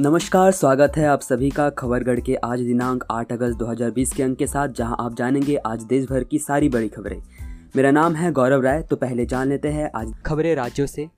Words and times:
नमस्कार, 0.00 0.50
स्वागत 0.52 0.92
है 0.96 1.06
आप 1.06 1.20
सभी 1.20 1.50
का 1.50 1.70
खबरगढ़ 1.70 2.20
के 2.20 2.34
आज 2.34 2.60
दिनांक 2.60 3.04
8 3.10 3.32
अगस्त 3.32 3.58
2020 3.58 4.12
के 4.12 4.22
अंक 4.22 4.36
के 4.38 4.46
साथ, 4.46 4.68
जहाँ 4.68 4.96
आप 5.00 5.14
जानेंगे 5.14 5.56
आज 5.56 5.82
देश 5.82 6.04
भर 6.06 6.24
की 6.24 6.38
सारी 6.38 6.68
बड़ी 6.68 6.88
खबरें। 6.88 7.22
मेरा 7.76 7.90
नाम 7.90 8.14
है 8.14 8.32
गौरव 8.32 8.62
राय 8.62 8.82
तो 8.82 8.96
पहले 8.96 9.26
जान 9.26 9.48
लेते 9.48 9.68
हैं 9.68 9.90
आज 9.94 10.12
खबरें 10.26 10.54
राज्यों 10.54 10.86
से। 10.86 11.08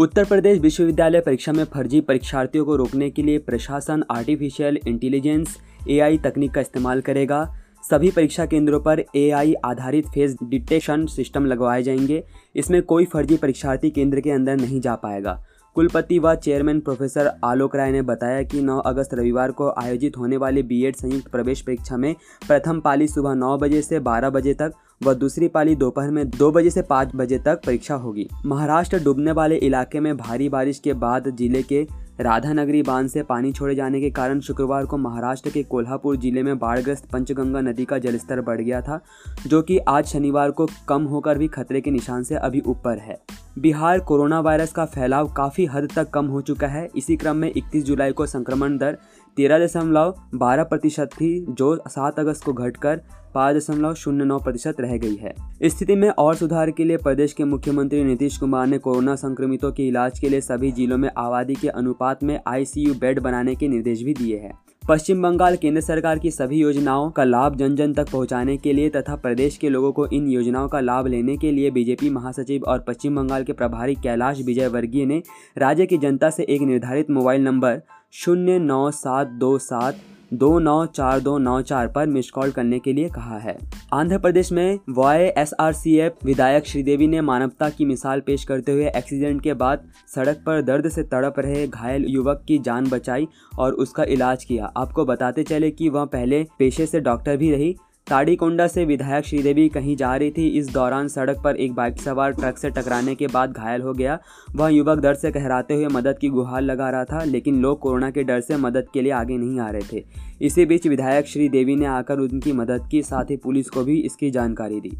उत्तर 0.00 0.24
प्रदेश 0.24 0.58
विश्वविद्यालय 0.58 1.20
परीक्षा 1.20 1.52
में 1.52 1.64
फर्जी 1.64 2.00
परीक्षार्थियों 2.00 2.64
को 2.64 2.76
रोकने 2.76 3.10
के 3.10 3.22
लिए 3.22 3.38
प्रशासन 3.38 4.04
आर्टिफिशियल 4.10 4.78
इंटेलिजेंस 4.88 5.56
एआई 5.90 6.18
तकनीक 6.18 6.54
का 6.54 6.60
इस्तेमाल 6.60 7.00
करेगा। 7.00 7.54
सभी 7.90 8.10
परीक्षा 8.10 8.46
केंद्रों 8.46 8.80
पर 8.80 9.04
एआई 9.16 9.54
आधारित 9.54 10.06
फेस 10.06 10.36
डिटेक्शन 10.44 11.06
सिस्टम 11.06 11.46
लगवाए 11.46 11.82
जाएँगे। 11.82 12.24
इसमें 12.56 12.82
कोई 12.82 13.04
फर्जी 13.04 13.36
परीक्षार्थी 13.36 13.90
केंद्र 13.90 14.20
के 14.20 14.30
अंदर 14.30 14.56
नहीं 14.56 14.80
जा 14.80 14.94
पाएगा। 14.94 15.44
कुलपति 15.78 16.18
व 16.18 16.34
चेयरमैन 16.34 16.78
प्रोफेसर 16.80 17.30
आलोक 17.44 17.74
राय 17.76 17.90
ने 17.92 18.00
बताया 18.02 18.42
कि 18.42 18.60
9 18.60 18.78
अगस्त 18.86 19.12
रविवार 19.14 19.50
को 19.50 19.68
आयोजित 19.78 20.16
होने 20.18 20.36
वाली 20.36 20.62
बीएड 20.62 20.96
संयुक्त 20.96 21.30
प्रवेश 21.32 21.60
परीक्षा 21.60 21.96
में 21.96 22.14
प्रथम 22.48 22.80
पाली 22.80 23.06
सुबह 23.08 23.34
9 23.34 23.56
बजे 23.60 23.82
से 23.82 24.00
12 24.00 24.30
बजे 24.30 24.54
तक 24.54 24.72
व 25.02 25.14
दूसरी 25.14 25.48
पाली 25.48 25.76
दोपहर 25.76 26.10
में 26.10 26.28
दो 26.30 26.50
बजे 26.52 26.70
से 26.70 26.82
पाँच 26.82 27.14
बजे 27.16 27.38
तक 27.38 27.60
परीक्षा 27.66 27.94
होगी। 27.94 28.28
महाराष्ट्र 28.46 29.02
डूबने 29.04 29.32
वाले 29.32 29.56
इलाके 29.58 30.00
में 30.00 30.16
भारी 30.16 30.48
बारिश 30.48 30.78
के 30.78 30.92
बाद 30.96 31.30
ज़िले 31.30 31.62
के 31.62 31.86
राधानगरी 32.20 32.82
बाँध 32.82 33.08
से 33.08 33.22
पानी 33.22 33.52
छोड़े 33.52 33.74
जाने 33.74 34.00
के 34.00 34.10
कारण 34.10 34.40
शुक्रवार 34.40 34.86
को 34.86 34.96
महाराष्ट्र 34.98 35.50
के 35.50 35.62
कोल्हापुर 35.62 36.16
ज़िले 36.16 36.42
में 36.42 36.58
बाढ़ग्रस्त 36.58 37.10
पंचगंगा 37.12 37.60
नदी 37.60 37.84
का 37.84 37.98
जलस्तर 37.98 38.40
बढ़ 38.40 38.60
गया 38.60 38.80
था, 38.82 39.00
जो 39.46 39.62
कि 39.62 39.78
आज 39.78 40.06
शनिवार 40.06 40.50
को 40.50 40.68
कम 40.88 41.04
होकर 41.04 41.38
भी 41.38 41.48
खतरे 41.48 41.80
के 41.80 41.90
निशान 41.90 42.22
से 42.22 42.34
अभी 42.34 42.62
ऊपर 42.66 42.98
है। 42.98 43.20
बिहार 43.58 44.00
कोरोना 44.00 44.38
वायरस 44.40 44.72
का 44.72 44.84
फैलाव 44.84 45.28
काफ़ी 45.28 45.64
हद 45.66 45.88
तक 45.96 46.10
कम 46.10 46.26
हो 46.26 46.40
चुका 46.40 46.66
है। 46.66 46.86
इसी 46.96 47.16
क्रम 47.16 47.36
में 47.36 47.50
31 47.50 47.84
जुलाई 47.84 48.12
को 48.12 48.26
संक्रमण 48.26 48.76
दर 48.78 48.98
तेरह 49.36 49.58
दशमलव 49.58 50.14
बारह 50.34 50.64
प्रतिशत 50.64 51.10
थी, 51.12 51.46
जो 51.50 51.76
सात 51.88 52.18
अगस्त 52.18 52.44
को 52.44 52.52
घटकर 52.52 53.00
पाँच 53.34 53.56
दशमलव 53.56 53.94
शून्य 53.94 54.24
नौ 54.24 54.38
प्रतिशत 54.38 54.80
रह 54.80 54.96
गई 54.96 55.16
है। 55.16 55.34
स्थिति 55.64 55.94
में 55.94 56.08
और 56.08 56.34
सुधार 56.34 56.70
के 56.70 56.84
लिए 56.84 56.96
प्रदेश 56.96 57.32
के 57.32 57.44
मुख्यमंत्री 57.44 58.04
नीतीश 58.04 58.38
कुमार 58.38 58.66
ने 58.66 58.78
कोरोना 58.78 59.14
संक्रमितों 59.16 59.72
के 59.72 59.88
इलाज 59.88 60.18
के 60.18 60.28
लिए 60.28 60.40
सभी 60.40 60.72
जिलों 60.72 60.98
में 60.98 61.10
आबादी 61.18 61.54
के 61.54 61.68
अनुपात 61.68 62.22
में 62.22 62.38
आईसीयू 62.46 62.94
बेड 62.94 63.20
बनाने 63.20 63.54
के 63.54 63.68
निर्देश 63.68 64.02
भी 64.02 64.14
दिए 64.14 64.36
हैं। 64.36 64.58
पश्चिम 64.88 65.22
बंगाल 65.22 65.56
केंद्र 65.56 65.80
सरकार 65.80 66.18
की 66.18 66.30
सभी 66.30 66.58
योजनाओं 66.58 67.10
का 67.10 67.24
लाभ 67.24 67.56
जन 67.56 67.74
जन 67.76 67.92
तक 67.94 68.10
पहुँचाने 68.12 68.56
के 68.56 68.72
लिए 68.72 68.90
तथा 68.90 69.16
प्रदेश 69.16 69.56
के 69.56 69.68
लोगों 69.68 69.90
को 69.92 70.06
इन 70.08 70.28
योजनाओं 70.28 70.68
का 70.68 70.80
लाभ 70.80 71.06
लेने 71.06 71.36
के 71.36 71.50
लिए 71.52 71.70
बीजेपी 71.70 72.10
महासचिव 72.10 72.64
और 72.64 72.78
पश्चिम 72.78 73.16
बंगाल 73.16 73.44
के 73.44 73.52
प्रभारी 73.52 73.94
कैलाश 73.94 74.40
विजय 74.40 74.68
वर्गीय 74.68 75.06
ने 75.06 75.22
राज्य 75.58 75.86
की 75.86 75.98
जनता 75.98 76.30
से 76.30 76.46
एक 76.48 76.62
निर्धारित 76.62 77.10
मोबाइल 77.10 77.42
नंबर 77.42 77.80
शून्य 78.14 78.58
नौ 78.60 78.90
सात 78.92 79.36
दो 79.38 79.56
सात 79.58 80.00
दो 80.32 80.58
नौ 80.58 80.84
चार 80.86 81.20
दो 81.20 81.36
नौ 81.38 81.60
चार 81.62 81.86
पर 81.88 82.06
मिस 82.06 82.30
कॉल 82.30 82.50
करने 82.50 82.78
के 82.78 82.92
लिए 82.92 83.08
कहा 83.08 83.38
है। 83.38 83.56
आंध्र 83.92 84.18
प्रदेश 84.18 84.50
में 84.52 84.78
Y 84.88 85.24
S 85.38 85.54
R 85.60 85.72
C 85.72 85.96
F 85.96 86.26
विधायक 86.26 86.66
श्रीदेवी 86.66 87.06
ने 87.06 87.20
मानवता 87.20 87.68
की 87.70 87.84
मिसाल 87.84 88.20
पेश 88.20 88.44
करते 88.44 88.72
हुए 88.72 88.88
एक्सीडेंट 88.88 89.42
के 89.42 89.54
बाद 89.54 89.88
सड़क 90.14 90.42
पर 90.46 90.62
दर्द 90.62 90.88
से 90.88 91.02
तड़प 91.02 91.38
रहे 91.38 91.66
घायल 91.66 92.04
युवक 92.08 92.44
की 92.48 92.58
जान 92.58 92.88
बचाई 92.88 93.28
और 93.58 93.72
उसका 93.74 94.04
इलाज 94.04 94.44
किया। 94.44 94.72
आपको 94.76 95.04
बताते 95.04 95.42
चले 95.42 95.70
कि 95.70 95.88
वह 95.88 96.04
पहले 96.04 96.46
पेशे 96.58 96.86
से 96.86 97.00
डॉक्टर 97.00 97.36
भी 97.36 97.50
रही 97.50 97.74
ताड़ीकोंडा 98.10 98.66
से 98.66 98.84
विधायक 98.84 99.24
श्रीदेवी 99.24 99.68
कहीं 99.68 99.96
जा 99.96 100.16
रही 100.16 100.30
थी। 100.30 100.46
इस 100.48 100.72
दौरान 100.72 101.08
सड़क 101.08 101.40
पर 101.44 101.56
एक 101.56 101.74
बाइक 101.74 102.00
सवार 102.00 102.32
ट्रक 102.32 102.58
से 102.58 102.70
टकराने 102.70 103.14
के 103.14 103.26
बाद 103.26 103.52
घायल 103.52 103.82
हो 103.82 103.92
गया। 103.92 104.18
वह 104.56 104.68
युवक 104.68 104.98
दर्द 104.98 105.18
से 105.18 105.30
कहराते 105.30 105.74
हुए 105.74 105.86
मदद 105.86 106.18
की 106.18 106.28
गुहार 106.28 106.62
लगा 106.62 106.90
रहा 106.90 107.04
था, 107.04 107.24
लेकिन 107.24 107.60
लोग 107.60 107.78
कोरोना 107.78 108.10
के 108.10 108.22
डर 108.22 108.40
से 108.40 108.56
मदद 108.56 108.86
के 108.94 109.02
लिए 109.02 109.12
आगे 109.12 109.36
नहीं 109.36 109.60
आ 109.60 109.70
रहे 109.70 109.82
थे। 109.92 110.04
इसी 110.42 110.66
बीच 110.66 110.86
विधायक 110.86 111.26
श्रीदेवी 111.26 111.76
ने 111.76 111.86
आकर 111.86 112.18
उनकी 112.18 112.52
मदद 112.52 112.88
की, 112.90 113.02
साथ 113.02 113.24
ही 113.24 113.36
पुलिस 113.36 113.70
को 113.70 113.84
भी 113.84 114.00
इसकी 114.00 114.30
जानकारी 114.30 114.80
दी। 114.80 114.98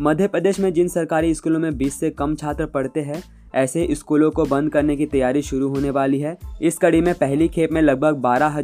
मध्य 0.00 0.26
प्रदेश 0.26 0.60
में 0.60 0.72
जिन 0.72 0.88
सरकारी 0.88 1.34
स्कूलों 1.34 1.60
में 1.60 1.78
बीस 1.78 2.00
से 2.00 2.10
कम 2.10 2.34
छात्र 2.34 2.66
पढ़ते 2.66 3.00
हैं, 3.00 3.22
ऐसे 3.54 3.88
स्कूलों 3.90 4.30
को 4.30 4.44
बंद 4.44 4.72
करने 4.72 4.96
की 4.96 5.06
तैयारी 5.06 5.42
शुरू 5.42 5.68
होने 5.68 5.90
वाली 5.90 6.20
है। 6.20 6.38
इस 6.62 6.78
कड़ी 6.78 7.00
में 7.00 7.14
पहली 7.14 7.48
खेप 7.48 7.72
में 7.72 7.82
लगभग 7.82 8.14
बारह 8.16 8.62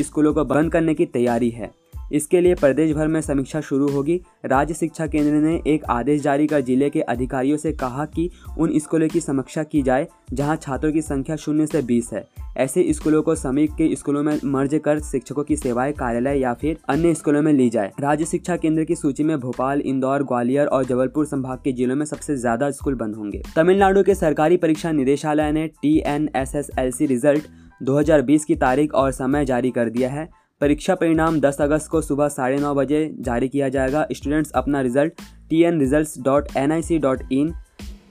स्कूलों 0.00 0.34
को 0.34 0.44
बंद 0.44 0.72
करने 0.72 0.94
की 0.94 1.06
तैयारी 1.06 1.50
है। 1.50 1.77
इसके 2.12 2.40
लिए 2.40 2.54
प्रदेश 2.54 2.92
भर 2.92 3.08
में 3.08 3.20
समीक्षा 3.20 3.60
शुरू 3.60 3.88
होगी। 3.88 4.20
राज्य 4.44 4.74
शिक्षा 4.74 5.06
केंद्र 5.06 5.32
ने 5.32 5.60
एक 5.66 5.84
आदेश 5.90 6.22
जारी 6.22 6.46
कर 6.46 6.60
ज़िले 6.60 6.90
के 6.90 7.00
अधिकारियों 7.02 7.56
से 7.56 7.72
कहा 7.74 8.04
कि 8.06 8.30
उन 8.58 8.78
स्कूलों 8.78 9.08
की 9.08 9.20
समीक्षा 9.20 9.62
की 9.62 9.82
जाए, 9.82 10.06
जहाँ 10.32 10.56
छात्रों 10.56 10.92
की 10.92 11.02
संख्या 11.02 11.36
शून्य 11.36 11.66
से 11.66 11.82
बीस 11.82 12.10
है। 12.12 12.26
ऐसे 12.56 12.92
स्कूलों 12.92 13.22
को 13.22 13.34
समीप 13.34 13.72
के 13.72 13.94
स्कूलों 13.96 14.22
में 14.22 14.38
मर्ज 14.44 14.80
कर 14.84 15.00
शिक्षकों 15.00 15.42
की 15.44 15.56
सेवाएँ, 15.56 15.92
कार्यालय 15.92 16.38
या 16.38 16.54
फिर 16.54 16.78
अन्य 16.88 17.14
स्कूलों 17.14 17.42
में 17.42 17.52
ली 17.52 17.68
जाए। 17.70 17.92
राज्य 18.00 18.24
शिक्षा 18.24 18.56
केंद्र 18.56 18.84
की 18.84 18.94
सूची 18.96 19.24
में 19.24 19.38
भोपाल, 19.40 19.80
इंदौर, 19.80 20.22
ग्वालियर 20.22 20.66
और 20.66 20.84
जबलपुर 20.84 21.26
संभाग 21.26 21.58
के 21.64 21.72
जिलों 21.72 21.96
में 21.96 22.04
सबसे 22.06 22.36
ज़्यादा 22.36 22.70
स्कूल 22.70 22.94
बंद 22.94 23.14
होंगे। 23.14 23.42
तमिलनाडु 23.56 24.02
के 24.02 24.14
सरकारी 24.14 24.56
परीक्षा 24.56 24.92
निदेशालय 24.92 25.52
ने 25.52 25.66
T 25.82 25.96
N 26.06 26.28
S 26.36 26.54
S 26.54 26.70
L 26.78 26.90
C 26.90 27.06
result 27.06 27.46
2020 27.80 28.44
की 28.44 28.54
तारीख 28.56 28.94
और 28.94 29.12
समय 29.12 29.44
जारी 29.44 29.70
कर 29.70 29.88
दिया 29.88 30.10
है। 30.10 30.28
परीक्षा 30.60 30.94
परिणाम 30.94 31.38
10 31.40 31.60
अगस्त 31.60 31.88
को 31.90 32.00
सुबह 32.02 32.28
साढ़े 32.28 32.56
नौ 32.58 32.74
बजे 32.74 33.00
जारी 33.20 33.48
किया 33.48 33.68
जाएगा। 33.68 34.06
स्टूडेंट्स, 34.12 34.50
अपना 34.50 34.80
result 34.80 35.20
T 35.50 35.62
N 35.64 35.78
result 35.80 36.22
dot 36.24 36.48
N 36.56 36.72
I 36.72 36.82
C 36.82 36.98
dot 36.98 37.22
in 37.32 37.52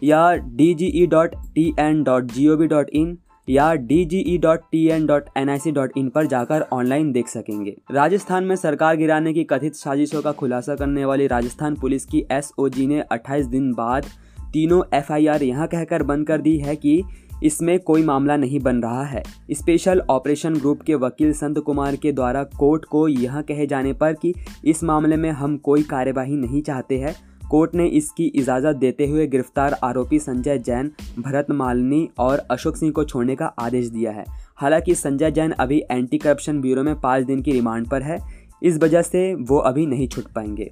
या 0.03 0.31
D 0.33 0.73
G 0.73 0.85
E 0.95 1.05
dot 1.07 1.35
T 1.55 1.65
N 1.79 2.03
dot 2.03 2.31
G 2.31 2.47
O 2.47 2.55
V 2.57 2.67
dot 2.67 2.89
in 2.89 3.17
या 3.47 3.73
D 3.73 4.03
G 4.05 4.19
E 4.27 4.37
dot 4.37 4.61
T 4.71 4.85
N 4.87 5.05
dot 5.05 5.25
N 5.37 5.49
I 5.49 5.59
C 5.59 5.71
dot 5.71 5.97
in 5.97 6.09
पर 6.09 6.25
जाकर 6.25 6.65
online 6.73 7.11
देख 7.11 7.27
सकेंगे। 7.27 7.75
राजस्थान 7.91 8.43
में 8.43 8.55
सरकार 8.55 8.95
गिराने 8.95 9.33
की 9.33 9.43
कथित 9.43 9.75
साजिशों 9.75 10.21
का 10.21 10.31
खुलासा 10.31 10.75
करने 10.75 11.05
वाली 11.05 11.27
राजस्थान 11.27 11.75
पुलिस 11.75 12.05
की 12.05 12.25
एस 12.31 12.51
ओ 12.59 12.69
जी 12.69 12.87
ने 12.87 13.03
28 13.13 13.47
दिन 13.47 13.71
बाद 13.73 14.05
तीनों 14.53 14.81
एफ़ 14.93 15.13
आई 15.13 15.27
आर 15.27 15.43
यहाँ 15.43 15.67
कहकर 15.67 16.03
बंद 16.03 16.27
कर 16.27 16.41
दी 16.41 16.57
है 16.57 16.75
कि 16.75 17.01
इसमें 17.43 17.79
कोई 17.79 18.03
मामला 18.03 18.37
नहीं 18.37 18.59
बन 18.59 18.81
रहा 18.81 19.03
है। 19.03 19.23
स्पेशल 19.51 20.01
ऑपरेशन 20.09 20.53
ग्रुप 20.53 20.81
के 20.81 20.95
वकील 20.95 21.33
संत 21.33 21.59
कुमार 21.59 21.95
के 21.95 22.11
द्वारा 22.11 22.43
कोर्ट 22.43 22.85
को 22.85 23.07
यह 23.07 23.41
कहे 23.41 23.67
जाने 23.67 23.93
पर 23.93 24.13
कि 24.13 24.33
इस 24.65 24.83
मामले 24.83 25.15
में 25.15 25.31
हम 25.31 25.57
कोई 25.57 25.83
कार्यवाही 25.83 26.35
नहीं 26.35 26.61
चाहते 26.61 26.97
हैं। 26.99 27.15
कोर्ट 27.49 27.75
ने 27.75 27.85
इसकी 27.87 28.25
इजाज़त 28.25 28.75
देते 28.75 29.07
हुए 29.07 29.27
गिरफ़्तार 29.27 29.73
आरोपी 29.83 30.19
संजय 30.19 30.57
जैन, 30.57 30.91
भरत 31.19 31.47
मालिनी 31.51 32.09
और 32.19 32.37
अशोक 32.51 32.77
सिंह 32.77 32.91
को 32.91 33.03
छोड़ने 33.03 33.35
का 33.35 33.45
आदेश 33.45 33.87
दिया 33.87 34.11
है। 34.11 34.25
हालाँकि 34.55 34.95
संजय 34.95 35.31
जैन 35.31 35.51
अभी 35.51 35.83
एंटी 35.91 36.17
करप्शन 36.17 36.61
ब्यूरो 36.61 36.83
में 36.83 36.99
पाँच 37.01 37.23
दिन 37.23 37.41
की 37.41 37.51
रिमांड 37.51 37.87
पर 37.87 38.01
है। 38.01 38.19
इस 38.63 38.77
वजह 38.77 39.01
से 39.01 39.35
वो 39.35 39.57
अभी 39.57 39.85
नहीं 39.85 40.07
छूट 40.07 40.25
पाएँगे। 40.25 40.71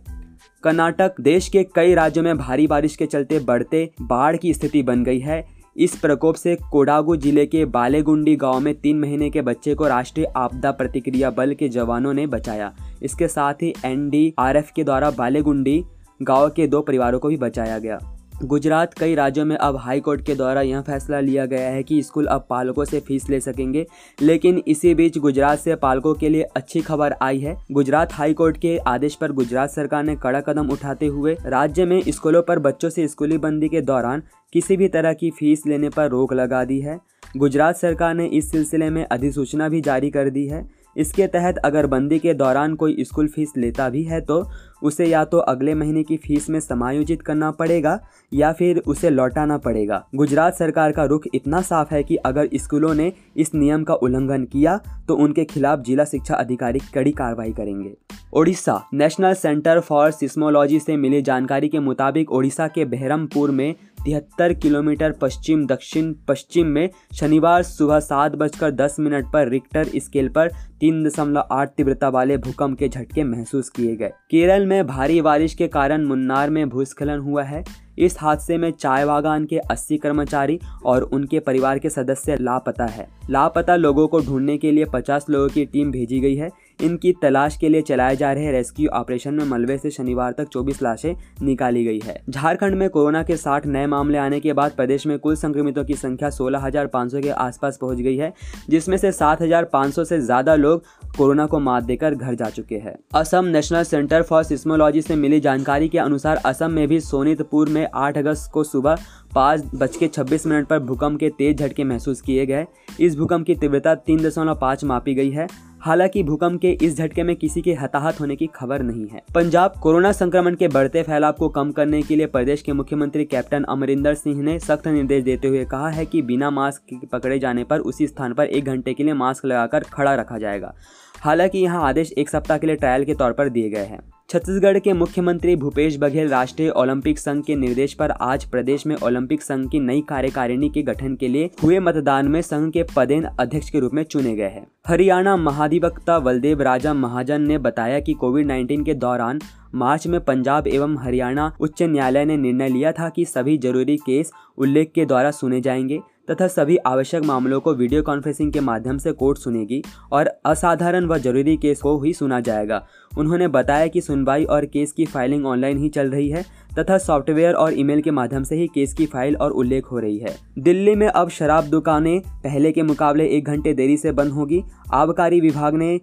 कर्नाटक, 0.64 1.22
देश 1.22 1.50
के 1.50 1.64
कई 1.64 1.94
राज्यों 1.94 2.24
में 2.24 2.38
भारी 2.38 2.68
बारिश 2.68 2.96
के 2.96 3.06
चलते 3.06 3.40
बढ़ते 3.40 3.92
बाढ़ 4.02 4.38
की 4.38 4.54
स्थिति 4.54 4.84
बन 4.84 5.04
गई 5.04 5.20
है। 5.20 5.55
इस 5.76 5.96
प्रकोप 6.00 6.36
से 6.36 6.56
कोडागू 6.72 7.16
ज़िले 7.16 7.46
के 7.46 7.64
बालेगुंडी 7.66 8.36
गाँव 8.36 8.60
में 8.60 8.74
तीन 8.74 9.00
महीने 9.00 9.30
के 9.30 9.42
बच्चे 9.42 9.74
को 9.76 9.88
राष्ट्रीय 9.88 10.26
आपदा 10.36 10.72
प्रतिक्रिया 10.72 11.30
बल 11.30 11.54
के 11.54 11.70
जवानों 11.70 12.14
ने 12.14 12.26
बचाया। 12.28 12.72
इसके 13.04 13.28
साथ 13.28 13.54
ही 13.54 13.74
एनडीआरएफ 13.86 14.72
के 14.76 14.84
द्वारा 14.84 15.10
बालेगुंडी 15.12 15.84
गाँव 16.22 16.50
के 16.50 16.68
दो 16.68 16.82
परिवारों 16.82 17.20
को 17.20 17.28
भी 17.28 17.38
बचाया 17.38 17.80
गया। 17.80 18.00
गुजरात 18.44 18.94
कई 18.94 19.14
राज्यों 19.16 19.44
में 19.46 19.56
अब 19.56 19.76
हाई 19.78 20.00
कोर्ट 20.00 20.22
के 20.26 20.34
द्वारा 20.36 20.62
यह 20.62 20.82
फैसला 20.82 21.20
लिया 21.20 21.46
गया 21.46 21.70
है 21.70 21.84
कि 21.84 22.02
स्कूल 22.04 22.26
अब 22.26 22.46
पालकों 22.50 22.86
से 22.86 23.00
फ़ीस 23.00 23.30
ले 23.30 23.40
सकेंगे, 23.40 23.86
लेकिन 24.22 24.62
इसी 24.68 24.94
बीच 24.96 25.18
गुजरात 25.18 25.60
से 25.60 25.76
पालकों 25.76 26.14
के 26.14 26.30
लिए 26.30 26.44
अच्छी 26.56 26.82
खबर 26.82 27.16
आई 27.22 27.40
है। 27.40 27.56
गुजरात 27.72 28.14
हाई 28.14 28.34
कोर्ट 28.34 28.58
के 28.58 28.78
आदेश 28.78 29.16
पर 29.16 29.32
गुजरात 29.32 29.70
सरकार 29.70 30.04
ने 30.04 30.16
कड़ा 30.16 30.42
कदम 30.42 30.70
उठाते 30.70 31.06
हुए 31.06 31.38
राज्य 31.46 31.86
में 31.86 32.02
स्कूलों 32.08 32.42
पर 32.42 32.60
बच्चों 32.60 32.90
से 32.90 33.08
स्कूली 33.08 33.38
बंदी 33.38 33.70
के 33.70 33.82
दौरान 33.82 34.24
किसी 34.54 34.78
भी 34.78 34.88
तरह 34.88 35.14
की 35.14 35.30
फ़ीस 35.30 35.64
लेने 35.68 35.90
पर 35.90 36.10
रोक 36.10 36.34
लगा 36.34 36.64
दी 36.64 36.80
है। 36.80 37.00
गुजरात 37.38 37.76
सरकार 37.76 38.14
ने 38.14 38.26
इस 38.28 38.52
सिलसिले 38.52 38.90
में 38.90 39.06
अधिसूचना 39.06 39.70
भी 39.70 39.82
जारी 39.82 40.10
कर 40.10 40.30
दी 40.30 40.46
है 40.48 40.68
इसके 40.98 41.28
तहत 41.28 41.58
अगर 41.58 41.88
बंदी 41.88 42.20
के 42.20 42.34
दौरान 42.34 42.76
कोई 42.76 43.04
स्कूल 43.04 43.28
फ़ीस 43.28 43.54
लेता 43.58 43.90
भी 43.90 44.04
है 44.04 44.22
तो 44.22 44.44
उसे 44.84 45.06
या 45.06 45.24
तो 45.26 45.38
अगले 45.40 45.74
महीने 45.74 46.04
की 46.04 46.18
फ़ीस 46.18 46.50
में 46.50 46.60
समायोजित 46.60 47.22
करना 47.22 47.52
पड़ेगा 47.52 48.00
या 48.34 48.52
फिर 48.54 48.82
उसे 48.88 49.10
लौटाना 49.10 49.58
पड़ेगा। 49.58 50.04
गुजरात 50.16 50.56
सरकार 50.56 50.92
का 50.92 51.04
रुख 51.04 51.24
इतना 51.34 51.62
साफ़ 51.62 51.94
है 51.94 52.04
कि 52.04 52.16
अगर 52.26 52.50
स्कूलों 52.56 52.94
ने 52.94 53.12
इस 53.38 53.54
नियम 53.56 53.84
का 53.84 53.94
उल्लंघन 53.96 54.44
किया 54.44 54.80
तो 55.08 55.16
उनके 55.16 55.46
खिलाफ 55.46 55.80
जिला 55.80 56.06
शिक्षा 56.06 56.36
अधिकारी 56.36 56.80
कड़ी 56.94 57.12
कार्रवाई 57.12 57.52
करेंगे। 57.52 57.96
Odisha 58.34 58.82
National 58.94 59.34
Centre 59.34 59.80
for 59.80 60.12
Seismology 60.12 60.80
से 60.80 60.96
मिली 60.98 61.22
जानकारी 61.22 61.68
के 61.70 61.80
मुताबिक 61.80 62.32
ओडिशा 62.32 62.68
के 62.68 62.86
बहरमपुर 62.86 63.52
में 63.52 63.74
तिहत्तर 64.06 64.54
किलोमीटर 64.54 65.12
पश्चिम, 65.12 65.66
दक्षिण 65.68 66.14
पश्चिम 66.28 66.68
में 66.68 66.90
शनिवार 67.14 67.64
सुबह 67.64 68.00
सात 68.00 68.36
बजकर 68.36 68.72
दस 68.72 68.96
मिनट 69.00 69.32
पर 69.34 69.48
रिक्टर 69.50 69.88
स्केल 69.96 70.30
पर 70.30 70.50
तीन 70.80 71.04
दशमलव 71.04 71.48
आठ 71.52 71.70
तीव्रता 71.70 72.10
वाले 72.10 72.38
भूकंप 72.38 72.78
के 72.80 72.90
झटके 72.90 73.24
महसूस 73.24 73.70
किए 73.70 73.96
गए। 73.96 74.10
केरल 74.32 74.66
में 74.66 74.88
भारी 74.88 75.22
बारिश 75.22 75.54
के 75.54 75.68
कारण 75.68 76.06
मुन्नार 76.06 76.50
में 76.50 76.70
भूस्खलन 76.70 77.20
हुआ 77.20 77.44
है। 77.44 77.64
इस 77.98 78.16
हादसे 78.20 78.58
में 78.58 78.72
चाय 78.72 79.06
बागान 79.06 79.46
के 79.46 79.58
80 79.58 79.98
कर्मचारी 79.98 80.60
और 80.86 81.02
उनके 81.02 81.40
परिवार 81.40 81.80
के 81.80 81.90
सदस्य 81.90 82.38
लापता 82.42 82.86
है। 82.86 83.08
लापता 83.30 83.76
लोगों 83.76 84.08
को 84.08 84.20
ढूँढने 84.20 84.58
के 84.58 84.72
लिए 84.72 84.86
50 84.86 85.26
लोगों 85.30 85.50
की 85.50 85.66
टीम 85.66 85.92
भेजी 85.92 86.20
गई 86.20 86.36
है। 86.36 86.50
इनकी 86.80 87.12
तलाश 87.22 87.58
के 87.58 87.70
लिए 87.70 87.82
चलाए 87.82 88.16
जा 88.16 88.32
रहे 88.34 88.52
रेस्क्यू 88.52 88.90
ऑपरेशन 88.90 89.34
में 89.34 89.44
मलबे 89.46 89.78
से 89.78 89.92
शनिवार 89.92 90.32
तक 90.32 90.50
24 90.50 90.82
लाशें 90.84 91.16
निकाली 91.42 91.84
गई 91.86 92.00
है। 92.00 92.20
झारखंड 92.30 92.76
में 92.76 92.90
कोरोना 92.90 93.24
के 93.24 93.38
60 93.38 93.66
नए 93.66 93.86
मामले 93.88 94.18
आने 94.18 94.40
के 94.40 94.54
बाद 94.54 94.72
प्रदेश 94.72 95.06
में 95.08 95.18
कुल 95.20 95.36
संक्रमितों 95.36 95.84
की 95.86 95.94
संख्या 95.96 96.30
16,500 96.32 97.22
के 97.24 97.30
आसपास 97.30 97.78
पहुँच 97.82 97.98
गई 97.98 98.16
है 98.18 98.34
जिसमें 98.70 98.98
से 98.98 99.12
7,500 99.12 100.06
से 100.06 100.20
ज़्यादा 100.22 100.56
लोग 100.56 100.84
कोरोना 101.18 101.46
को 101.46 101.60
मात 101.60 101.84
देकर 101.84 102.16
घर 102.16 102.36
जा 102.36 102.50
चुके 102.50 102.76
हैं। 102.76 102.96
Assam 103.16 103.46
National 103.48 103.84
Centre 103.84 104.22
for 104.22 104.44
Seismology 104.44 105.02
से 105.02 105.16
मिली 105.16 105.40
जानकारी 105.40 105.90
के 105.90 105.98
अनुसार 106.00 106.42
असम 106.46 106.72
में 106.72 106.88
भी 106.88 107.00
सोनितपुर 107.02 107.70
में 107.70 107.86
8 107.88 108.18
अगस्त 108.18 108.52
को 108.52 108.64
सुबह 108.64 108.98
पाँच 109.36 109.64
बज 109.76 109.96
के 109.98 110.08
छब्बीस 110.08 110.46
मिनट 110.48 110.68
पर 110.68 110.80
भूकंप 110.80 111.20
के 111.20 111.30
तेज 111.30 111.58
झटके 111.58 111.84
महसूस 111.84 112.22
किए 112.22 112.46
गए। 112.46 112.66
इस 113.00 113.16
भूकंप 113.18 113.46
की 113.46 113.56
तीव्रता 113.56 113.96
तीन 113.98 114.20
दशमलव 114.20 114.56
पाँच 114.56 114.84
मापी 114.84 115.14
गई 115.14 115.32
है। 115.32 115.48
हालाँकि 115.86 116.22
भूकंप 116.24 116.60
के 116.62 116.70
इस 116.82 116.98
झटके 116.98 117.24
में 117.24 117.36
किसी 117.36 117.62
के 117.62 117.74
हताहत 117.74 118.20
होने 118.20 118.36
की 118.36 118.46
खबर 118.56 118.82
नहीं 118.82 119.08
है। 119.08 119.22
पंजाब 119.36 119.74
कोरोना 119.82 120.12
संक्रमण 120.12 120.56
के 120.56 120.68
बढ़ते 120.68 121.04
फैलाव 121.04 121.34
को 121.34 121.50
कम 121.50 121.72
करने 121.72 122.02
के 122.02 122.16
लिए 122.16 122.26
प्रदेश 122.28 122.62
के 122.62 122.74
मुख्यमंत्री 122.74 123.26
कैप्टन 123.26 123.64
अमरिंदर 123.64 124.14
सिंह 124.14 124.42
ने 124.44 124.58
सख्त 124.60 124.88
निर्देश 124.88 125.24
देते 125.24 125.48
हुए 125.48 125.64
कहा 125.66 125.90
है 125.90 126.06
कि 126.06 126.22
बिना 126.22 126.50
मास्क 126.50 127.00
पकड़े 127.12 127.40
जाने 127.40 127.64
पर 127.64 127.80
उसी 127.82 128.08
स्थान 128.08 128.34
पर 128.34 128.46
एक 128.46 128.66
घंटे 128.66 128.94
के 128.94 129.04
लिए 129.04 129.14
मास्क 129.14 129.46
लगाकर 129.46 129.84
खड़ा 129.84 130.16
रखा 130.16 130.38
जाएगा। 130.38 130.74
हालाँकि 131.22 131.60
यहाँ 131.60 131.88
आदेश 131.88 132.12
एक 132.12 132.30
सप्ताह 132.30 132.58
के 132.58 132.68
लिए 132.68 132.76
ट्रायल 132.76 133.06
के 133.06 133.14
तौर 133.14 133.34
पर 133.34 133.50
दिए 133.50 133.70
गए 133.70 133.86
हैं। 133.86 134.00
छत्तीसगढ़ 134.30 134.78
के 134.80 134.94
मुख्यमंत्री 134.94 135.56
भूपेश 135.56 135.98
बघेल 135.98 136.30
राष्ट्रीय 136.30 136.70
ओलंपिक 136.70 137.20
संघ 137.20 137.44
के 137.46 137.56
निर्देश 137.56 137.94
पर 137.94 138.12
आज 138.12 138.46
प्रदेश 138.46 138.86
में 138.88 138.96
ओलंपिक 138.96 139.42
संघ 139.42 139.70
की 139.72 139.80
नई 139.80 140.02
कार्यकारिणी 140.02 140.70
के 140.70 140.82
गठन 140.82 141.16
के 141.16 141.28
लिए 141.28 141.50
हुए 141.64 141.80
मतदान 141.80 142.28
में 142.28 142.42
संघ 142.42 142.72
के 142.74 142.84
पदेन 142.96 143.24
अध्यक्ष 143.24 143.70
के 143.70 143.80
रूप 143.80 143.94
में 143.94 144.04
चुने 144.04 144.36
गए 144.36 144.48
हैं। 144.48 144.66
हरियाणा 144.88 145.36
महाधिवक्ता 145.36 146.18
बलदेव 146.20 146.62
राजा 146.62 146.94
महाजन 146.94 147.42
ने 147.42 147.58
बताया 147.58 148.00
कि 148.00 148.14
कोविड 148.14 148.48
19 148.48 148.86
के 148.86 148.94
दौरान 148.94 149.42
मार्च 149.76 150.08
में 150.08 150.20
पंजाब 150.26 150.68
एवं 150.68 150.98
हरियाणा 150.98 151.52
उच्च 151.60 151.84
न्यायालय 151.84 152.26
ने 152.26 152.38
निर्णय 152.38 152.70
लिया 152.70 152.92
था 152.92 153.10
कि 153.10 153.26
सभी 153.26 153.58
ज़रूरी 153.58 153.98
केस 153.98 154.32
उल्लेख 154.58 154.92
के 154.96 155.06
द्वारा 155.06 155.32
सुने 155.32 155.62
जाएँगे। 155.62 156.00
तथा 156.28 156.48
सभी 156.48 156.78
आवश्यक 156.78 157.24
मामलों 157.24 157.60
को 157.60 157.74
वीडियो 157.74 158.02
कॉन्फ्रेंसिंग 158.04 158.52
के 158.54 158.60
माध्यम 158.60 158.98
से 158.98 159.12
कोर्ट 159.12 159.38
सुनेगी 159.38 159.82
और 160.12 160.30
असाधारण 160.46 161.06
व 161.06 161.18
ज़रूरी 161.18 161.56
केस 161.58 161.82
को 161.82 161.98
ही 162.02 162.14
सुना 162.14 162.40
जाएगा। 162.40 162.82
उन्होंने 163.18 163.48
बताया 163.48 163.88
कि 163.88 164.02
सुनवाई 164.02 164.44
और 164.46 164.66
केस 164.66 164.92
की 164.92 165.06
फाइलिंग 165.06 165.46
ऑनलाइन 165.46 165.78
ही 165.78 165.90
चल 165.90 166.10
रही 166.10 166.30
है 166.30 166.44
तथा 166.80 166.98
सॉफ्टवेयर 166.98 167.54
और 167.54 167.74
ईमेल 167.74 168.02
के 168.02 168.12
माध्यम 168.12 168.44
से 168.44 168.56
ही 168.56 168.68
केस 168.68 168.94
की 168.94 169.06
फ़ाइल 169.06 169.36
और 169.36 169.52
उल्लेख 169.52 169.92
हो 169.92 170.00
रही 170.00 170.18
है। 170.18 170.36
दिल्ली 170.60 170.96
में 170.96 171.08
अब 171.08 171.30
शराब 171.30 171.64
दुकानें 171.64 172.20
पहले 172.44 172.72
के 172.72 172.84
मुकाबले 172.84 173.28
एक 173.28 173.46
घंटे 173.46 173.74
देरी 173.74 173.98
से 173.98 174.12
बंद 174.12 174.32
होगी। 174.32 174.64
आबकारी 174.94 175.40
विभाग 175.42 175.76
ने 175.76 176.00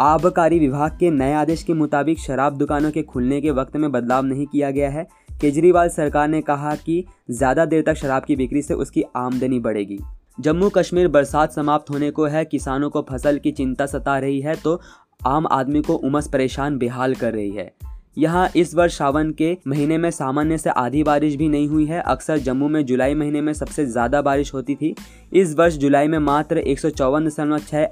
आबकारी 0.00 0.58
विभाग 0.58 0.96
के 1.00 1.10
नए 1.10 1.32
आदेश 1.32 1.62
के 1.62 1.74
मुताबिक 1.74 2.18
शराब 2.18 2.56
दुकानों 2.58 2.90
के 2.90 3.02
खुलने 3.02 3.40
के 3.40 3.50
वक्त 3.50 3.76
में 3.76 3.90
बदलाव 3.92 4.24
नहीं 4.24 4.46
किया 4.46 4.70
गया 4.70 4.90
है। 4.90 5.06
केजरीवाल 5.44 5.88
सरकार 5.88 6.28
ने 6.28 6.40
कहा 6.42 6.74
कि 6.76 7.04
ज़्यादा 7.30 7.64
देर 7.64 7.82
तक 7.82 7.94
शराब 7.94 8.24
की 8.24 8.36
बिक्री 8.36 8.60
से 8.62 8.74
उसकी 8.74 9.02
आमदनी 9.16 9.58
बढ़ेगी। 9.60 9.98
जम्मू 10.38 10.68
कश्मीर 10.68 11.08
बरसात 11.08 11.52
समाप्त 11.52 11.90
होने 11.90 12.10
को 12.10 12.26
है, 12.26 12.44
किसानों 12.44 12.88
को 12.90 13.02
फ़सल 13.10 13.38
की 13.38 13.52
चिंता 13.52 13.86
सता 13.86 14.18
रही 14.18 14.40
है 14.40 14.54
तो 14.56 14.80
आम 15.26 15.46
आदमी 15.46 15.82
को 15.82 15.94
उमस 15.96 16.28
परेशान 16.28 16.78
बेहाल 16.78 17.14
कर 17.14 17.32
रही 17.32 17.50
है। 17.50 17.70
यहाँ 18.16 18.48
इस 18.56 18.74
वर्ष 18.74 18.96
सावन 18.98 19.30
के 19.32 19.56
महीने 19.68 19.98
में 19.98 20.10
सामान्य 20.10 20.58
से 20.58 20.70
आधी 20.70 21.02
बारिश 21.02 21.34
भी 21.36 21.48
नहीं 21.48 21.68
हुई 21.68 21.86
है। 21.86 22.00
अक्सर 22.02 22.38
जम्मू 22.38 22.68
में 22.68 22.84
जुलाई 22.86 23.14
महीने 23.14 23.40
में 23.40 23.52
सबसे 23.52 23.86
ज़्यादा 23.86 24.22
बारिश 24.22 24.52
होती 24.54 24.74
थी। 24.74 24.94
इस 25.32 25.54
वर्ष 25.58 25.76
जुलाई 25.76 26.08
में 26.08 26.18
मात्र 26.20 26.58
एक 26.58 26.80
सौ 26.80 26.88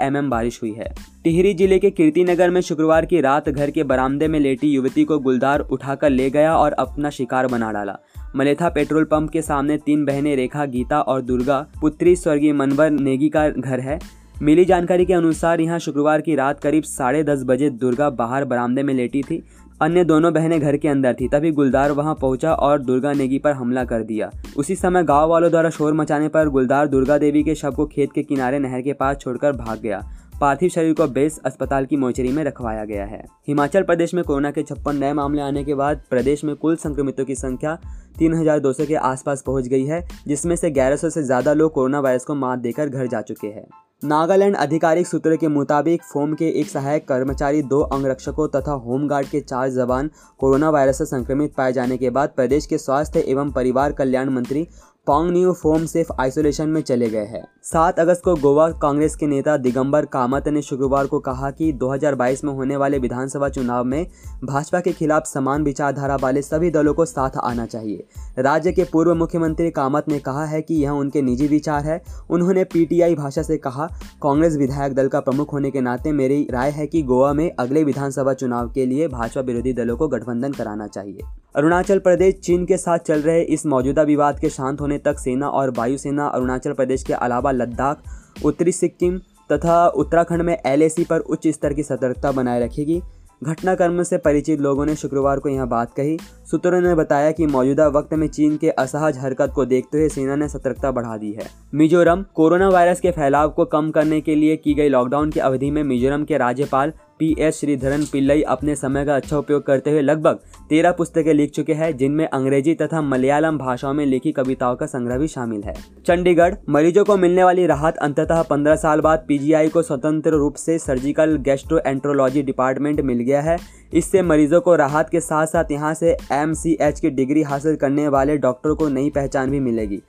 एम 0.03 0.31
बारिश 0.31 0.61
हुई 0.63 0.73
है। 0.73 0.93
टिहरी 1.25 1.55
ज़िले 1.55 1.79
के 1.79 1.91
कीर्तिनगर 1.91 2.51
में 2.51 2.61
शुक्रवार 2.61 3.07
की 3.07 3.21
रात 3.21 3.49
घर 3.49 3.71
के 3.71 3.85
बरामदे 3.85 4.29
में 4.29 4.39
लेटी 4.41 4.69
युवती 4.69 5.05
को 5.05 5.19
गुलदार 5.19 5.61
उठाकर 5.63 6.11
ले 6.11 6.31
गया 6.31 6.57
और 6.57 6.73
अपना 6.75 7.11
शिकार 7.11 7.47
बना 7.47 7.73
डाला। 7.73 7.99
मलेथा 8.37 8.69
पेट्रोल 8.69 9.05
पंप 9.05 9.31
के 9.31 9.43
सामने 9.43 9.77
तीन 9.77 10.05
बहनें 10.05 10.35
रेखा, 10.37 10.65
गीता 10.67 11.01
और 11.01 11.23
दुर्गा, 11.23 11.67
पुत्री 11.81 12.17
स्वर्गीय 12.17 12.53
मनवर 12.53 12.91
नेगी 12.91 13.29
का 13.29 13.49
घर 13.51 13.81
है। 13.81 13.99
मिली 14.43 14.65
जानकारी 14.65 15.05
के 15.07 15.13
अनुसार 15.15 15.61
यहाँ 15.61 15.79
शुक्रवार 15.79 16.21
की 16.21 16.35
रात 16.35 16.61
करीब 16.61 16.83
साढ़े 16.85 17.23
दस 17.25 17.43
बजे 17.47 17.69
दुर्गा 17.73 18.09
बाहर 18.13 18.45
बरामदे 18.45 18.83
में 18.83 18.93
लेटी 18.95 19.23
थी। 19.23 19.43
अन्य 19.83 20.03
दोनों 20.05 20.33
बहनें 20.33 20.61
घर 20.61 20.77
के 20.77 20.89
अंदर 20.89 21.15
थी। 21.15 21.29
तभी 21.29 21.51
गुलदार 21.53 21.93
वहाँ 21.93 22.15
पहुँचा 22.15 22.53
और 22.55 22.81
दुर्गा 22.81 23.13
नेगी 23.13 23.39
पर 23.39 23.53
हमला 23.53 23.85
कर 23.85 24.03
दिया। 24.03 24.31
उसी 24.57 24.77
समय 24.77 25.03
गाँव 25.05 25.29
वालों 25.31 25.51
द्वारा 25.51 25.71
शोर 25.71 25.93
मचाने 25.93 26.29
पर 26.29 26.49
गुलदार 26.49 26.89
दुर्गा 26.89 27.17
देवी 27.19 27.43
के 27.43 27.55
शव 27.55 27.73
को 27.73 27.87
खेत 27.87 28.13
के 28.13 28.23
किनारे 28.23 28.59
नहर 28.59 28.83
के 28.83 28.93
पास 28.93 29.17
छोड़कर 29.17 29.53
भाग 29.53 29.81
गया। 29.81 30.01
पार्थिव 30.41 30.69
शरीर 30.69 30.95
को 30.95 31.07
बेस 31.09 31.41
अस्पताल 31.47 31.87
की 31.87 31.97
मोचरी 31.97 32.33
में 32.33 32.43
रखवाया 32.45 32.85
गया 32.85 33.05
है। 33.05 33.23
हिमाचल 33.49 33.83
प्रदेश 33.83 34.15
में 34.15 34.25
कोरोना 34.25 34.51
के 34.51 34.63
छप्पन 34.63 34.97
नए 34.97 35.13
मामले 35.13 35.43
आने 35.43 35.65
के 35.65 35.75
बाद 35.75 36.03
प्रदेश 36.11 36.45
में 36.45 36.55
कुल 36.57 36.77
संक्रमितों 36.77 37.25
की 37.25 37.35
संख्या 37.35 37.79
3200 38.19 38.87
के 38.87 38.95
आसपास 38.95 39.43
पहुँच 39.43 39.69
गई 39.69 39.85
है, 39.85 40.07
जिसमें 40.27 40.57
से 40.57 40.71
1100 40.71 41.11
से 41.11 41.23
ज़्यादा 41.23 41.53
लोग 41.53 41.73
कोरोना 41.73 42.01
वायरस 42.01 42.25
को 42.25 42.35
मात 42.35 42.59
देकर 42.59 42.89
घर 42.89 43.07
जा 43.07 43.21
चुके 43.21 43.47
हैं। 43.47 43.67
नागालैंड 44.03 44.57
आधिकारिक 44.57 45.07
सूत्र 45.07 45.37
के 45.37 45.49
मुताबिक, 45.49 46.03
फोम 46.03 46.33
के 46.35 46.49
एक 46.61 46.69
सहायक 46.69 47.07
कर्मचारी, 47.09 47.63
दो 47.63 47.81
अंगरक्षकों 47.81 48.47
तथा 48.49 48.73
होमगार्ड 48.87 49.27
के 49.27 49.41
चार 49.41 49.69
जवान 49.69 50.11
कोरोना 50.39 50.71
वायरस 50.71 50.99
से 50.99 51.05
संक्रमित 51.05 51.55
पाए 51.55 51.73
जाने 51.73 51.97
के 51.97 52.11
बाद 52.11 52.33
प्रदेश 52.37 52.67
के 52.67 52.79
स्वास्थ्य 52.79 53.25
एवं 53.29 53.53
परिवार 53.53 53.93
कल्याण 53.93 54.31
मंत्री 54.31 54.67
पॉन्ग 55.07 55.33
न्यू 55.33 55.53
फोम 55.53 55.87
सेफ़ 55.87 56.13
आइसोलेशन 56.21 56.69
में 56.69 56.81
चले 56.81 57.11
गए 57.11 57.25
हैं। 57.27 57.47
सात 57.65 58.01
अगस्त 58.01 58.23
को 58.25 58.35
गोवा 58.35 58.69
कांग्रेस 58.71 59.17
के 59.17 59.27
नेता 59.27 59.57
दिगंबर 59.57 60.05
कामत 60.05 60.49
ने 60.49 60.63
शुक्रवार 60.63 61.07
को 61.07 61.19
कहा 61.19 61.51
कि 61.51 61.73
2022 61.73 62.45
में 62.45 62.53
होने 62.53 62.77
वाले 62.77 62.99
विधानसभा 62.99 63.49
चुनाव 63.49 63.85
में 63.85 64.07
भाजपा 64.45 64.81
के 64.81 64.93
खिलाफ 64.93 65.27
समान 65.27 65.63
विचारधारा 65.63 66.17
वाले 66.17 66.43
सभी 66.43 66.71
दलों 66.71 66.95
को 66.95 67.05
साथ 67.05 67.31
आना 67.37 67.67
चाहिए। 67.67 68.05
राज्य 68.39 68.73
के 68.73 68.85
पूर्व 68.85 69.15
मुख्यमंत्री 69.15 69.71
कामत 69.71 70.09
ने 70.09 70.19
कहा 70.19 70.45
है 70.45 70.63
कि 70.63 70.75
यह 70.75 70.91
उनके 70.91 71.23
निजी 71.23 71.47
विचार 71.47 71.85
है। 71.85 72.03
उन्होंने 72.31 72.65
पीटीआई 72.65 73.15
भाषा 73.15 73.43
से 73.43 73.57
कहा, 73.57 73.87
कांग्रेस 74.23 74.57
विधायक 74.57 74.95
दल 74.95 75.09
का 75.09 75.21
प्रमुख 75.21 75.53
होने 75.53 75.71
के 75.71 75.81
नाते 75.81 76.13
मेरी 76.13 76.49
राय 76.51 76.71
है 76.71 76.87
कि 76.87 77.03
गोवा 77.03 77.33
में 77.33 77.51
अगले 77.59 77.85
विधानसभा 77.85 78.33
चुनाव 78.33 78.71
के 78.71 78.87
लिए 78.87 79.09
भाजपा 79.09 79.41
विरोधी 79.41 79.73
दलों 79.73 79.97
को 79.97 80.09
गठबंधन 80.09 80.53
कराना 80.53 80.87
चाहिए। 80.87 81.19
अरुणाचल 81.57 81.99
प्रदेश, 81.99 82.35
चीन 82.35 82.65
के 82.67 82.77
साथ 82.77 82.99
चल 82.99 83.21
रहे 83.21 83.43
इस 83.43 83.67
मौजूदा 83.67 84.03
विवाद 84.03 84.39
के 84.39 84.51
शांत 84.51 84.81
होने 84.81 84.99
तक 84.99 85.19
सेना 85.19 85.49
और 85.49 85.71
वायुसेना 85.71 86.27
अरुणाचल 86.27 86.73
प्रदेश 86.73 87.03
के 87.03 87.13
अलावा 87.13 87.52
लद्दाख, 87.53 88.03
उत्तरी 88.45 88.73
सिक्किम 88.73 89.19
तथा 89.53 89.87
उत्तराखंड 89.89 90.43
में 90.43 90.57
एलएसी 90.67 91.05
पर 91.05 91.21
उच्च 91.21 91.49
स्तर 91.49 91.73
की 91.73 91.83
सतर्कता 91.83 92.33
बनाए 92.33 92.61
रखेगी। 92.61 93.03
घटनाक्रम 93.43 94.03
से 94.03 94.17
परिचित 94.19 94.61
लोगों 94.61 94.85
ने 94.87 94.95
शुक्रवार 94.97 95.39
को 95.39 95.49
यह 95.49 95.65
बात 95.65 95.95
कही। 95.95 96.19
सूत्रों 96.51 96.81
ने 96.81 96.95
बताया 96.95 97.31
कि 97.31 97.47
मौजूदा 97.47 97.87
वक्त 97.89 98.15
में 98.15 98.27
चीन 98.29 98.57
के 98.57 98.71
असहज 98.71 99.19
हरकत 99.19 99.53
को 99.55 99.65
देखते 99.65 99.99
हुए 99.99 100.09
सेना 100.09 100.37
ने 100.37 100.49
सतर्कता 100.49 100.91
बढ़ा 100.91 101.17
दी 101.17 101.33
है। 101.33 101.47
मिजोरम, 101.75 102.25
कोरोना 102.35 102.69
वायरस 102.69 103.01
के 103.01 103.11
फैलाव 103.11 103.51
को 103.51 103.65
कम 103.65 103.91
करने 103.91 104.21
के 104.21 104.35
लिए 104.35 104.57
की 104.57 104.75
गई 104.75 104.89
लॉकडाउन 104.89 105.31
की 105.31 105.41
अवधि 105.41 105.71
में 105.71 105.83
मिजोरम 105.83 106.25
के 106.25 106.39
राज्यपाल 106.39 106.93
पी 107.23 107.35
एस 107.39 107.59
श्रीधरन 107.61 108.05
पिल्लई 108.05 108.41
अपने 108.43 108.75
समय 108.77 109.05
का 109.05 109.17
अच्छा 109.17 109.37
उपयोग 109.39 109.63
करते 109.63 109.91
हुए 109.91 110.01
लगभग 110.01 110.39
तेरह 110.69 110.93
पुस्तकें 110.93 111.33
लिख 111.35 111.51
चुके 111.51 111.73
हैं, 111.73 111.97
जिनमें 111.97 112.25
अंग्रेज़ी 112.27 112.75
तथा 112.75 113.03
मलयालम 113.03 113.59
भाषाओं 113.59 113.93
में 113.95 114.05
लिखी 114.07 114.33
कविताओं 114.33 114.77
का 114.77 114.87
संग्रह 114.87 115.19
भी 115.19 115.29
शामिल 115.29 115.63
है। 115.63 115.75
चंडीगढ़, 116.07 116.55
मरीजों 116.69 117.05
को 117.05 117.17
मिलने 117.17 117.45
वाली 117.45 117.67
राहत 117.67 117.97
अंततः 117.99 118.43
पंद्रह 118.43 118.77
साल 118.77 119.01
बाद 119.01 119.25
पीजीआई 119.29 119.69
को 119.69 119.83
स्वतंत्र 119.83 120.31
रूप 120.33 120.55
से 120.55 120.79
सर्जिकल 120.79 121.37
गैस्ट्रोएंट्रोलॉजी 121.45 122.43
डिपार्टमेंट 122.43 123.01
मिल 123.03 123.21
गया 123.21 123.41
है। 123.41 123.57
इससे 123.93 124.23
मरीजों 124.23 124.61
को 124.61 124.75
राहत 124.77 125.11
के 125.11 125.21
साथ 125.21 125.47
साथ 125.47 125.71
यहाँ 125.73 125.95
से 125.95 126.17
एम 126.33 126.55
की 126.65 127.11
डिग्री 127.13 127.43
हासिल 127.45 127.77
करने 127.77 128.09
वाले 128.09 128.37
डॉक्टरों 128.39 128.77
को 128.77 128.89
नई 128.89 129.11
पहचान 129.11 129.51
भी 129.51 129.61
मिलेगी। 129.61 130.03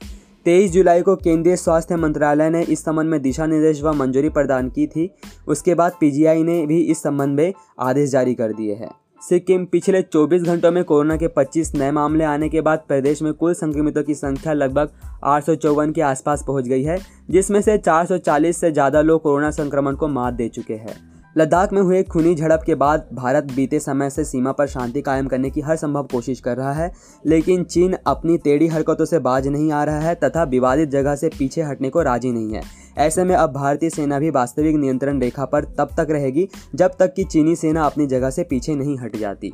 तेईस 0.46 0.72
जुलाई 0.72 1.02
को 1.02 1.16
केंद्रीय 1.16 1.56
स्वास्थ्य 1.56 1.96
मंत्रालय 1.96 2.50
ने 2.50 2.62
इस 2.64 2.84
संबंध 2.84 3.10
में 3.10 3.22
दिशा 3.22 3.46
निर्देश 3.46 3.82
व 3.84 3.94
मंजूरी 3.94 4.30
प्रदान 4.30 4.70
की 4.70 4.88
थी। 4.88 5.10
उसके 5.48 5.76
बाद 5.76 5.92
पीजीआई 6.00 6.44
ने 6.44 6.66
भी 6.68 6.80
इस 6.82 7.04
संबंध 7.04 7.38
में 7.38 7.54
आदेश 7.80 8.10
जारी 8.10 8.34
कर 8.34 8.54
दिए 8.54 8.74
हैं। 8.74 8.90
सिक्किम 9.22 9.66
पिछले 9.66 10.02
24 10.04 10.44
घंटों 10.44 10.72
में 10.72 10.84
कोरोना 10.84 11.18
के 11.18 11.28
25 11.28 11.74
नए 11.76 11.92
मामले 11.92 12.24
आने 12.24 12.50
के 12.50 12.62
बाद 12.62 12.84
प्रदेश 12.88 13.22
में 13.22 13.32
कुल 13.34 13.54
संक्रमितों 13.54 14.04
की 14.04 14.16
संख्या 14.16 14.54
लगभग 14.54 14.92
आठ 15.24 15.46
सौ 15.46 15.56
चौवन 15.56 15.92
के 15.92 16.02
आसपास 16.02 16.44
पहुँच 16.48 16.68
गई 16.68 16.84
है, 16.84 17.00
जिसमें 17.30 17.62
से 17.62 17.78
440 17.78 18.58
से 18.58 18.72
ज़्यादा 18.72 19.02
लोग 19.02 19.22
कोरोना 19.22 19.52
संक्रमण 19.52 19.96
को 19.96 20.08
मात 20.10 20.34
दे 20.34 20.50
चुके 20.50 20.74
हैं। 20.74 21.13
लद्दाख 21.36 21.72
में 21.74 21.82
हुए 21.82 22.02
खूनी 22.04 22.34
झड़प 22.36 22.64
के 22.66 22.76
बाद 22.76 23.08
भारत 23.14 23.44
बीते 23.56 23.80
समय 23.80 24.10
से 24.10 24.24
सीमा 24.24 24.52
पर 24.52 24.68
शांति 24.68 25.02
कायम 25.02 25.28
करने 25.28 25.50
की 25.50 25.62
हर 25.62 25.76
संभव 25.76 26.04
कोशिश 26.04 26.40
कर 26.40 26.58
रहा 26.58 26.74
है, 26.74 26.92
लेकिन 27.26 27.64
चीन 27.64 27.96
अपनी 28.08 28.38
टेढ़ी 28.38 28.68
हरकतों 28.68 29.06
से 29.06 29.20
बाज 29.20 29.48
नहीं 29.48 29.72
आ 29.72 29.84
रहा 29.84 30.00
है 30.00 30.16
तथा 30.16 30.44
विवादित 30.44 30.90
जगह 30.90 31.16
से 31.16 31.30
पीछे 31.30 31.62
हटने 31.62 31.90
को 31.90 32.02
राज़ी 32.02 32.32
नहीं 32.32 32.54
है। 32.54 32.62
ऐसे 32.98 33.24
में 33.24 33.36
अब 33.36 33.54
भारतीय 33.54 33.90
सेना 33.90 34.20
भी 34.20 34.30
वास्तविक 34.30 34.76
नियंत्रण 34.76 35.22
रेखा 35.22 35.46
पर 35.46 35.66
तब 35.78 35.96
तक 35.98 36.08
रहेगी 36.10 36.48
जब 36.76 36.92
तक 37.00 37.14
कि 37.14 37.24
चीनी 37.24 37.56
सेना 37.56 37.86
अपनी 37.86 38.08
जगह 38.08 38.30
से 38.30 38.44
पीछे 38.44 38.76
नहीं 38.76 38.98
हट 38.98 39.16
जाती। 39.16 39.54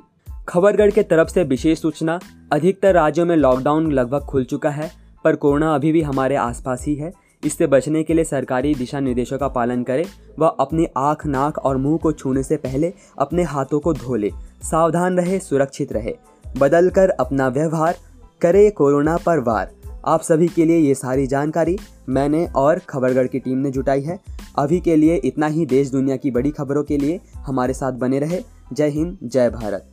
खबरगढ़ 0.50 0.92
के 0.92 1.04
तरफ़ 1.04 1.30
से 1.30 1.44
विशेष 1.44 1.82
सूचना, 1.82 2.20
अधिकतर 2.54 2.94
राज्यों 2.94 3.26
में 3.26 3.36
लॉकडाउन 3.36 3.92
लगभग 3.92 4.22
खुल 4.22 4.44
चुका 4.44 4.70
है, 4.70 4.92
पर 5.26 5.36
कोरोना 5.36 5.74
अभी 5.76 5.92
भी 5.92 6.02
हमारे 6.02 6.36
आसपास 6.36 6.86
ही 6.88 6.96
है। 6.96 7.12
इससे 7.46 7.68
बचने 7.68 8.04
के 8.04 8.14
लिए 8.14 8.24
सरकारी 8.24 8.76
दिशा 8.76 9.00
निर्देशों 9.00 9.38
का 9.38 9.48
पालन 9.48 9.84
करें। 9.84 10.06
व 10.40 10.46
अपनी 10.46 10.88
आँख, 10.98 11.26
नाक 11.26 11.58
और 11.58 11.78
मुँह 11.78 11.98
को 11.98 12.12
छूने 12.12 12.44
से 12.44 12.58
पहले 12.58 12.94
अपने 13.20 13.44
हाथों 13.44 13.80
को 13.80 13.94
धो 13.94 14.16
ले। 14.16 14.32
सावधान 14.72 15.18
रहे, 15.18 15.40
सुरक्षित 15.40 15.94
रहे। 15.94 16.16
बदल 16.58 16.90
कर 16.90 17.10
अपना 17.10 17.48
व्यवहार 17.48 17.96
करे 18.42 18.70
कोरोना 18.70 19.18
पर 19.18 19.40
वार। 19.40 19.72
आप 20.06 20.22
सभी 20.22 20.48
के 20.48 20.66
लिए 20.66 20.78
ये 20.78 20.96
सारी 20.96 21.28
जानकारी 21.28 21.78
मैंने 22.10 22.48
और 22.56 22.80
खबरगढ़ 22.80 23.28
की 23.28 23.40
टीम 23.40 23.58
ने 23.58 23.72
जुटाई 23.72 24.02
है। 24.02 24.20
अभी 24.60 24.80
के 24.80 24.96
लिए 24.96 25.16
इतना 25.16 25.48
ही। 25.48 25.66
देश 25.66 25.90
दुनिया 25.90 26.16
की 26.16 26.32
बड़ी 26.32 26.52
खबरों 26.52 26.84
के 26.84 26.98
लिए 26.98 27.20
हमारे 27.36 27.74
साथ 27.74 27.92
बने 27.92 28.20
रहे। 28.20 28.42
जय 28.74 28.90
हिंद, 28.90 29.18
जय 29.24 29.50
भारत। 29.50 29.92